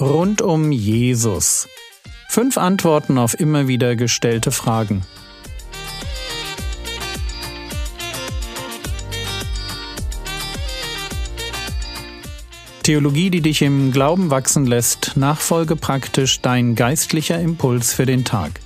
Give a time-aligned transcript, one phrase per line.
[0.00, 1.68] Rund um Jesus.
[2.28, 5.02] Fünf Antworten auf immer wieder gestellte Fragen.
[12.84, 18.60] Theologie, die dich im Glauben wachsen lässt, nachfolge praktisch dein geistlicher Impuls für den Tag.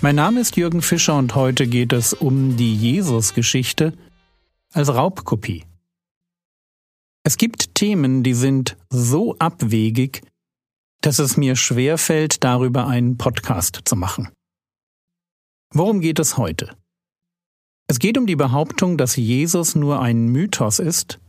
[0.00, 3.92] Mein Name ist Jürgen Fischer und heute geht es um die Jesus-Geschichte
[4.72, 5.64] als Raubkopie.
[7.22, 10.20] Es gibt Themen, die sind so abwegig,
[11.04, 14.30] dass es mir schwerfällt, darüber einen Podcast zu machen.
[15.74, 16.74] Worum geht es heute?
[17.86, 21.20] Es geht um die Behauptung, dass Jesus nur ein Mythos ist,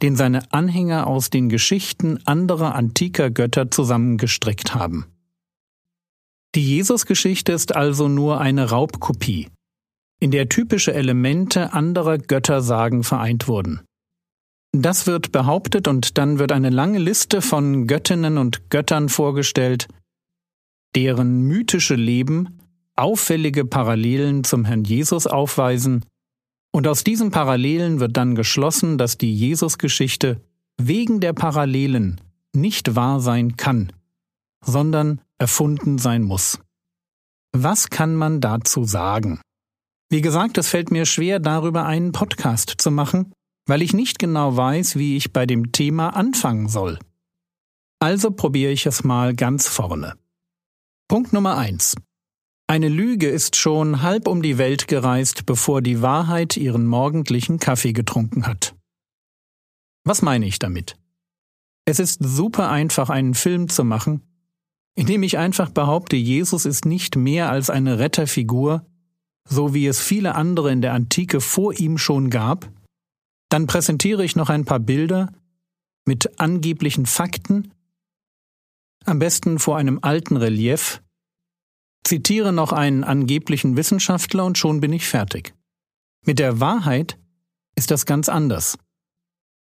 [0.00, 5.04] den seine Anhänger aus den Geschichten anderer antiker Götter zusammengestrickt haben.
[6.54, 9.50] Die Jesusgeschichte ist also nur eine Raubkopie,
[10.18, 13.82] in der typische Elemente anderer Göttersagen vereint wurden.
[14.72, 19.88] Das wird behauptet und dann wird eine lange Liste von Göttinnen und Göttern vorgestellt,
[20.94, 22.60] deren mythische Leben
[22.96, 26.04] auffällige Parallelen zum Herrn Jesus aufweisen,
[26.72, 30.40] und aus diesen Parallelen wird dann geschlossen, dass die Jesusgeschichte
[30.80, 32.20] wegen der Parallelen
[32.54, 33.92] nicht wahr sein kann,
[34.64, 36.60] sondern erfunden sein muss.
[37.52, 39.40] Was kann man dazu sagen?
[40.10, 43.32] Wie gesagt, es fällt mir schwer, darüber einen Podcast zu machen,
[43.70, 46.98] weil ich nicht genau weiß, wie ich bei dem Thema anfangen soll.
[48.00, 50.14] Also probiere ich es mal ganz vorne.
[51.08, 51.94] Punkt Nummer eins:
[52.66, 57.92] Eine Lüge ist schon halb um die Welt gereist, bevor die Wahrheit ihren morgendlichen Kaffee
[57.92, 58.74] getrunken hat.
[60.04, 60.96] Was meine ich damit?
[61.84, 64.22] Es ist super einfach, einen Film zu machen,
[64.96, 68.84] in dem ich einfach behaupte, Jesus ist nicht mehr als eine Retterfigur,
[69.48, 72.70] so wie es viele andere in der Antike vor ihm schon gab,
[73.50, 75.32] dann präsentiere ich noch ein paar Bilder
[76.06, 77.74] mit angeblichen Fakten,
[79.04, 81.02] am besten vor einem alten Relief,
[82.04, 85.54] zitiere noch einen angeblichen Wissenschaftler und schon bin ich fertig.
[86.24, 87.18] Mit der Wahrheit
[87.76, 88.78] ist das ganz anders.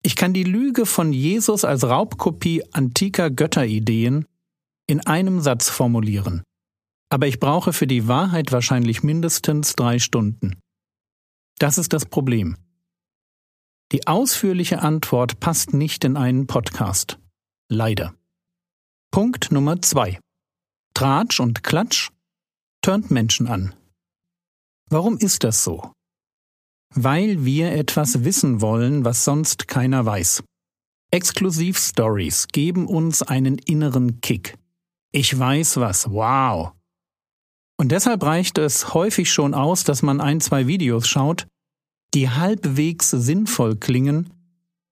[0.04, 4.26] Ich kann die Lüge von Jesus als Raubkopie antiker Götterideen
[4.88, 6.44] in einem Satz formulieren.
[7.10, 10.60] Aber ich brauche für die Wahrheit wahrscheinlich mindestens drei Stunden.
[11.60, 12.58] Das ist das Problem.
[13.92, 17.20] Die ausführliche Antwort passt nicht in einen Podcast.
[17.70, 18.16] Leider.
[19.12, 20.18] Punkt Nummer zwei.
[20.94, 22.10] Tratsch und Klatsch
[22.82, 23.76] turnt Menschen an.
[24.90, 25.92] Warum ist das so?
[26.96, 30.42] Weil wir etwas wissen wollen, was sonst keiner weiß.
[31.12, 34.58] Exklusiv-Stories geben uns einen inneren Kick.
[35.12, 36.72] Ich weiß was, wow.
[37.78, 41.46] Und deshalb reicht es häufig schon aus, dass man ein, zwei Videos schaut,
[42.14, 44.30] die halbwegs sinnvoll klingen,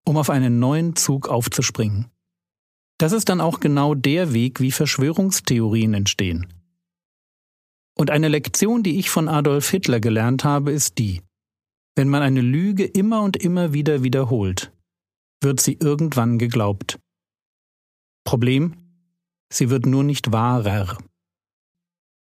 [0.06, 2.08] um auf einen neuen Zug aufzuspringen.
[2.98, 6.48] Das ist dann auch genau der Weg, wie Verschwörungstheorien entstehen.
[7.98, 11.22] Und eine Lektion, die ich von Adolf Hitler gelernt habe, ist die,
[11.96, 14.72] wenn man eine Lüge immer und immer wieder wiederholt,
[15.42, 17.00] wird sie irgendwann geglaubt.
[18.26, 18.76] Problem,
[19.52, 20.98] sie wird nur nicht wahrer.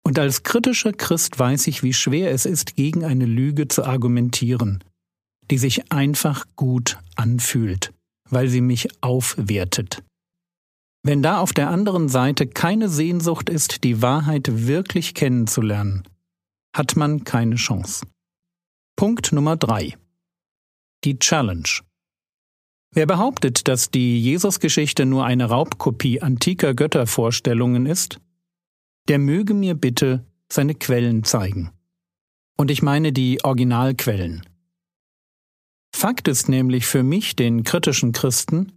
[0.06, 4.84] Und als kritischer Christ weiß ich, wie schwer es ist, gegen eine Lüge zu argumentieren,
[5.50, 7.92] die sich einfach gut anfühlt,
[8.28, 10.02] weil sie mich aufwertet.
[11.02, 16.02] Wenn da auf der anderen Seite keine Sehnsucht ist, die Wahrheit wirklich kennenzulernen,
[16.74, 18.06] hat man keine Chance.
[18.96, 19.96] Punkt Nummer drei:
[21.04, 21.68] Die Challenge.
[22.94, 28.20] Wer behauptet, dass die Jesusgeschichte nur eine Raubkopie antiker Göttervorstellungen ist,
[29.08, 31.70] der möge mir bitte seine Quellen zeigen.
[32.56, 34.42] Und ich meine die Originalquellen.
[35.94, 38.72] Fakt ist nämlich für mich, den kritischen Christen,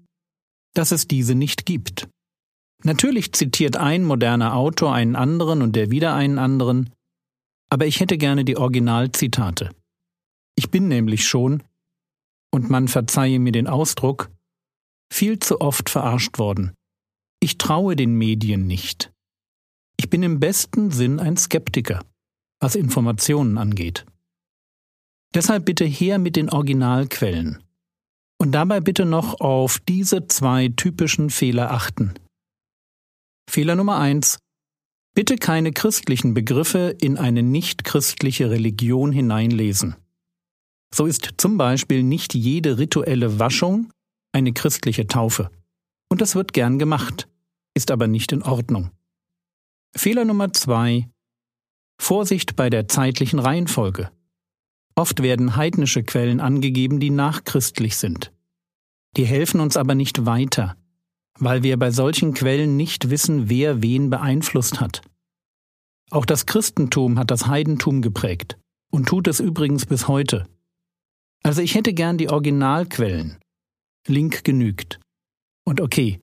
[0.74, 2.08] dass es diese nicht gibt.
[2.84, 6.92] Natürlich zitiert ein moderner Autor einen anderen und der wieder einen anderen,
[7.70, 9.72] aber ich hätte gerne die Originalzitate.
[10.56, 11.64] Ich bin nämlich schon,
[12.52, 14.32] und man verzeihe mir den Ausdruck,
[15.12, 16.74] viel zu oft verarscht worden.
[17.40, 19.12] Ich traue den Medien nicht.
[20.00, 22.04] Ich bin im besten Sinn ein Skeptiker,
[22.60, 24.06] was Informationen angeht.
[25.34, 27.64] Deshalb bitte her mit den Originalquellen.
[28.40, 32.14] Und dabei bitte noch auf diese zwei typischen Fehler achten.
[33.50, 34.38] Fehler Nummer eins:
[35.16, 39.96] Bitte keine christlichen Begriffe in eine nicht-christliche Religion hineinlesen.
[40.94, 43.92] So ist zum Beispiel nicht jede rituelle Waschung
[44.32, 45.50] eine christliche Taufe.
[46.10, 47.28] Und das wird gern gemacht,
[47.74, 48.92] ist aber nicht in Ordnung.
[49.96, 51.10] Fehler Nummer zwei.
[52.00, 54.12] Vorsicht bei der zeitlichen Reihenfolge.
[54.96, 58.32] Oft werden heidnische Quellen angegeben, die nachchristlich sind.
[59.16, 60.76] Die helfen uns aber nicht weiter,
[61.40, 65.02] weil wir bei solchen Quellen nicht wissen, wer wen beeinflusst hat.
[66.10, 68.58] Auch das Christentum hat das Heidentum geprägt
[68.92, 70.48] und tut es übrigens bis heute.
[71.44, 73.38] Also ich hätte gern die Originalquellen.
[74.08, 75.00] Link genügt.
[75.66, 76.20] Und okay,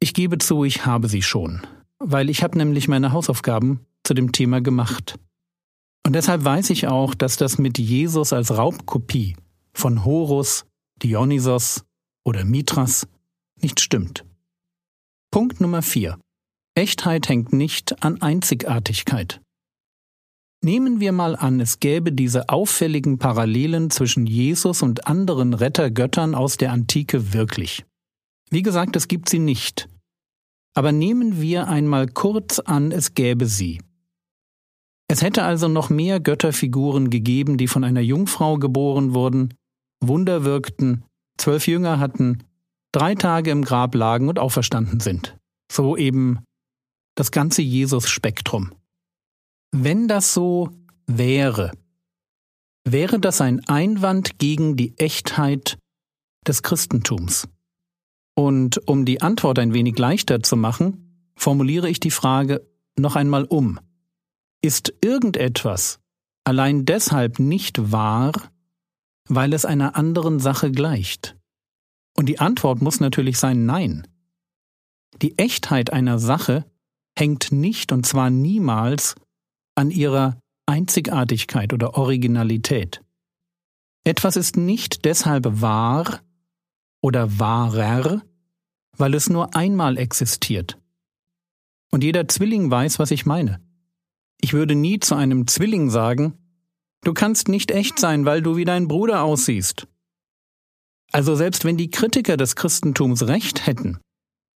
[0.00, 1.66] ich gebe zu, ich habe sie schon,
[2.00, 5.18] weil ich habe nämlich meine Hausaufgaben zu dem Thema gemacht.
[6.04, 9.36] Und deshalb weiß ich auch, dass das mit Jesus als Raubkopie
[9.72, 10.64] von Horus,
[11.02, 11.84] Dionysos
[12.24, 13.06] oder Mithras
[13.60, 14.24] nicht stimmt.
[15.30, 16.18] Punkt Nummer 4.
[16.74, 19.40] Echtheit hängt nicht an Einzigartigkeit.
[20.62, 26.56] Nehmen wir mal an, es gäbe diese auffälligen Parallelen zwischen Jesus und anderen Rettergöttern aus
[26.56, 27.84] der Antike wirklich.
[28.50, 29.88] Wie gesagt, es gibt sie nicht.
[30.74, 33.80] Aber nehmen wir einmal kurz an, es gäbe sie.
[35.08, 39.54] Es hätte also noch mehr Götterfiguren gegeben, die von einer Jungfrau geboren wurden,
[40.00, 41.04] Wunder wirkten,
[41.36, 42.44] zwölf Jünger hatten,
[42.92, 45.36] drei Tage im Grab lagen und auferstanden sind.
[45.70, 46.38] So eben
[47.16, 48.72] das ganze Jesus-Spektrum.
[49.72, 50.70] Wenn das so
[51.06, 51.72] wäre,
[52.84, 55.78] wäre das ein Einwand gegen die Echtheit
[56.46, 57.48] des Christentums.
[58.40, 62.66] Und um die Antwort ein wenig leichter zu machen, formuliere ich die Frage
[62.98, 63.78] noch einmal um.
[64.62, 66.00] Ist irgendetwas
[66.44, 68.32] allein deshalb nicht wahr,
[69.28, 71.36] weil es einer anderen Sache gleicht?
[72.16, 74.06] Und die Antwort muss natürlich sein Nein.
[75.20, 76.64] Die Echtheit einer Sache
[77.18, 79.16] hängt nicht und zwar niemals
[79.74, 83.02] an ihrer Einzigartigkeit oder Originalität.
[84.04, 86.20] Etwas ist nicht deshalb wahr
[87.02, 88.22] oder wahrer,
[88.96, 90.78] weil es nur einmal existiert.
[91.90, 93.60] Und jeder Zwilling weiß, was ich meine.
[94.40, 96.34] Ich würde nie zu einem Zwilling sagen,
[97.02, 99.86] du kannst nicht echt sein, weil du wie dein Bruder aussiehst.
[101.12, 103.98] Also selbst wenn die Kritiker des Christentums recht hätten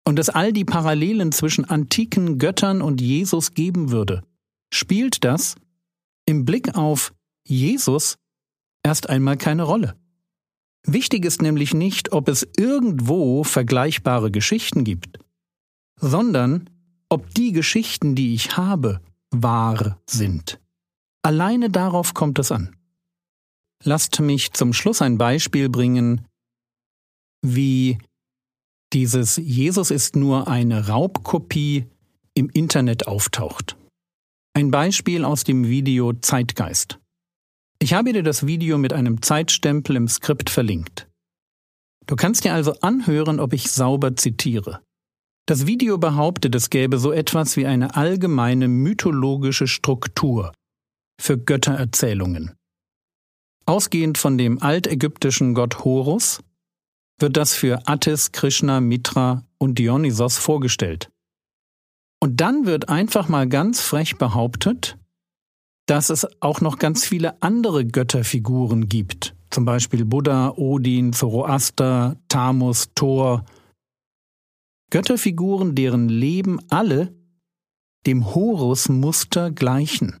[0.06, 4.22] und es all die Parallelen zwischen antiken Göttern und Jesus geben würde,
[4.72, 5.56] spielt das
[6.26, 7.12] im Blick auf
[7.46, 8.16] Jesus
[8.82, 9.96] erst einmal keine Rolle.
[10.86, 15.18] Wichtig ist nämlich nicht, ob es irgendwo vergleichbare Geschichten gibt,
[15.98, 16.68] sondern
[17.08, 19.00] ob die Geschichten, die ich habe,
[19.30, 20.60] wahr sind.
[21.22, 22.76] Alleine darauf kommt es an.
[23.82, 26.26] Lasst mich zum Schluss ein Beispiel bringen,
[27.42, 27.98] wie
[28.92, 31.86] dieses Jesus ist nur eine Raubkopie
[32.34, 33.76] im Internet auftaucht.
[34.54, 36.98] Ein Beispiel aus dem Video Zeitgeist.
[37.84, 41.06] Ich habe dir das Video mit einem Zeitstempel im Skript verlinkt.
[42.06, 44.80] Du kannst dir also anhören, ob ich sauber zitiere.
[45.44, 50.54] Das Video behauptet, es gäbe so etwas wie eine allgemeine mythologische Struktur
[51.20, 52.54] für Göttererzählungen.
[53.66, 56.40] Ausgehend von dem altägyptischen Gott Horus
[57.20, 61.10] wird das für Attis, Krishna, Mitra und Dionysos vorgestellt.
[62.18, 64.96] Und dann wird einfach mal ganz frech behauptet,
[65.86, 72.88] dass es auch noch ganz viele andere Götterfiguren gibt, zum Beispiel Buddha, Odin, Zoroaster, Tamus,
[72.94, 73.44] Thor
[74.90, 77.14] Götterfiguren, deren Leben alle
[78.06, 80.20] dem Horus-Muster gleichen.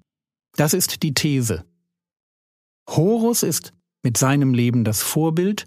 [0.56, 1.64] Das ist die These.
[2.88, 3.72] Horus ist
[4.02, 5.66] mit seinem Leben das Vorbild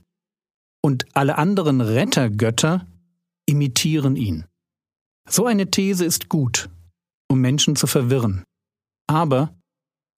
[0.84, 2.86] und alle anderen Rettergötter
[3.46, 4.46] imitieren ihn.
[5.30, 6.70] So eine These ist gut,
[7.30, 8.44] um Menschen zu verwirren,
[9.08, 9.57] aber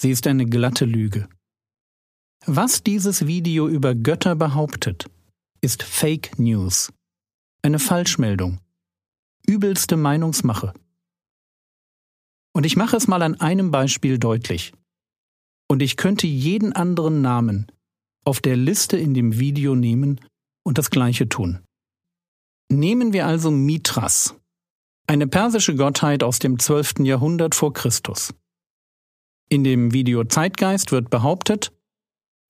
[0.01, 1.27] sie ist eine glatte Lüge.
[2.46, 5.10] Was dieses Video über Götter behauptet,
[5.62, 6.91] ist Fake News,
[7.62, 8.60] eine Falschmeldung
[9.50, 10.74] übelste Meinungsmache.
[12.53, 14.74] Und ich mache es mal an einem Beispiel deutlich.
[15.68, 17.72] Und ich könnte jeden anderen Namen
[18.25, 20.22] auf der Liste in dem Video nehmen
[20.63, 21.60] und das gleiche tun.
[22.72, 24.36] Nehmen wir also Mithras,
[25.08, 27.00] eine persische Gottheit aus dem 12.
[27.00, 28.34] Jahrhundert vor Christus.
[29.51, 31.74] In dem Video Zeitgeist wird behauptet,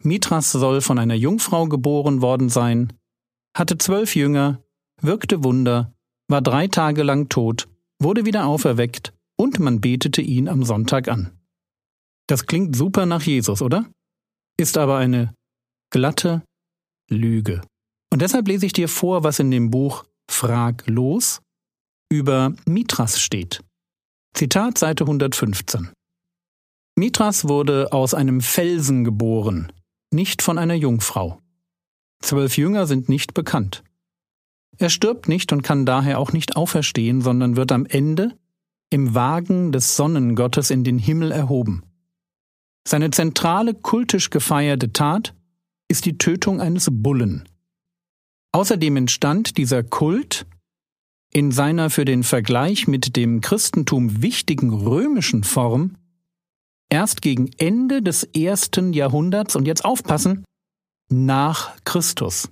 [0.04, 2.92] Mithras soll von einer Jungfrau geboren worden sein,
[3.56, 4.62] hatte zwölf Jünger,
[5.02, 5.94] wirkte Wunder
[6.30, 7.68] war drei Tage lang tot,
[8.00, 11.32] wurde wieder auferweckt und man betete ihn am Sonntag an.
[12.28, 13.90] Das klingt super nach Jesus, oder?
[14.58, 15.34] Ist aber eine
[15.92, 16.44] glatte
[17.10, 17.62] Lüge.
[18.12, 21.42] Und deshalb lese ich dir vor, was in dem Buch Frag los
[22.12, 23.62] über Mithras steht.
[24.36, 25.90] Zitat Seite 115.
[27.00, 29.72] Mithras wurde aus einem Felsen geboren,
[30.12, 31.40] nicht von einer Jungfrau.
[32.22, 33.84] Zwölf Jünger sind nicht bekannt.
[34.78, 38.38] Er stirbt nicht und kann daher auch nicht auferstehen, sondern wird am Ende
[38.90, 41.84] im Wagen des Sonnengottes in den Himmel erhoben.
[42.86, 45.34] Seine zentrale kultisch gefeierte Tat
[45.88, 47.48] ist die Tötung eines Bullen.
[48.52, 50.46] Außerdem entstand dieser Kult
[51.32, 55.96] in seiner für den Vergleich mit dem Christentum wichtigen römischen Form
[56.90, 60.44] erst gegen Ende des ersten Jahrhunderts und jetzt aufpassen,
[61.10, 62.50] nach Christus.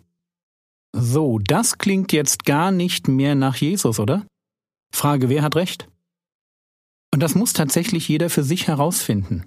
[0.93, 4.25] So, das klingt jetzt gar nicht mehr nach Jesus, oder?
[4.91, 5.87] Frage, wer hat recht?
[7.13, 9.45] Und das muss tatsächlich jeder für sich herausfinden.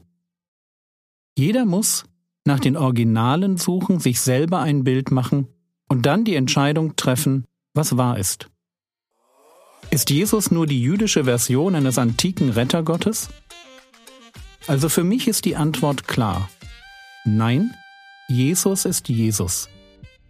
[1.36, 2.04] Jeder muss
[2.44, 5.48] nach den Originalen suchen, sich selber ein Bild machen
[5.88, 8.48] und dann die Entscheidung treffen, was wahr ist.
[9.90, 13.28] Ist Jesus nur die jüdische Version eines antiken Rettergottes?
[14.66, 16.48] Also für mich ist die Antwort klar.
[17.24, 17.74] Nein,
[18.28, 19.68] Jesus ist Jesus.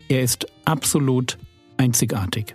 [0.09, 1.39] Er ist absolut
[1.77, 2.55] einzigartig.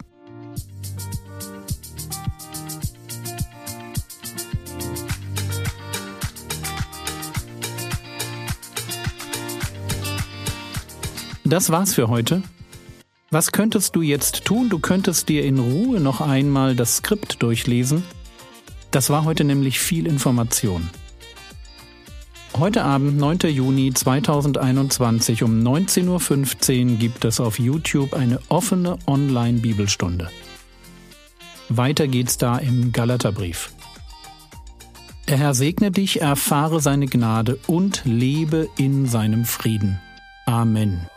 [11.48, 12.42] Das war's für heute.
[13.30, 14.70] Was könntest du jetzt tun?
[14.70, 18.04] Du könntest dir in Ruhe noch einmal das Skript durchlesen.
[18.90, 20.90] Das war heute nämlich viel Information.
[22.58, 23.50] Heute Abend, 9.
[23.50, 30.30] Juni 2021 um 19.15 Uhr gibt es auf YouTube eine offene Online-Bibelstunde.
[31.68, 33.74] Weiter geht's da im Galaterbrief.
[35.28, 40.00] Der Herr segne dich, erfahre seine Gnade und lebe in seinem Frieden.
[40.46, 41.10] Amen.